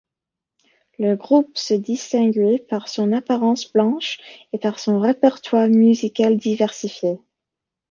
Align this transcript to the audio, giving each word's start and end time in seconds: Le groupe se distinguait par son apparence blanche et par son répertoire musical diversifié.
Le 0.97 1.13
groupe 1.15 1.55
se 1.55 1.75
distinguait 1.75 2.57
par 2.57 2.87
son 2.89 3.11
apparence 3.13 3.71
blanche 3.71 4.17
et 4.51 4.57
par 4.57 4.79
son 4.79 4.99
répertoire 4.99 5.69
musical 5.69 6.37
diversifié. 6.37 7.19